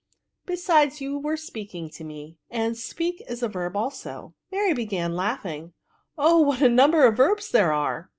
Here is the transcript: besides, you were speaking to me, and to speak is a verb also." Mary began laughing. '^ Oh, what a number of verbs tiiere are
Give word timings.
besides, 0.47 0.99
you 0.99 1.15
were 1.19 1.37
speaking 1.37 1.87
to 1.87 2.03
me, 2.03 2.39
and 2.49 2.73
to 2.73 2.81
speak 2.81 3.23
is 3.29 3.43
a 3.43 3.47
verb 3.47 3.77
also." 3.77 4.33
Mary 4.51 4.73
began 4.73 5.15
laughing. 5.15 5.67
'^ 5.67 5.73
Oh, 6.17 6.39
what 6.41 6.59
a 6.63 6.69
number 6.69 7.05
of 7.05 7.15
verbs 7.17 7.51
tiiere 7.51 7.69
are 7.71 8.09